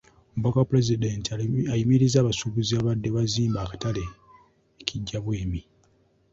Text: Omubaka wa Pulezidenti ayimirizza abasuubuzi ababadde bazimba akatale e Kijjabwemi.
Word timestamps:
Omubaka 0.33 0.57
wa 0.59 0.69
Pulezidenti 0.69 1.27
ayimirizza 1.73 2.17
abasuubuzi 2.19 2.71
ababadde 2.73 3.09
bazimba 3.15 3.57
akatale 3.65 4.03
e 4.11 4.11
Kijjabwemi. 4.87 5.61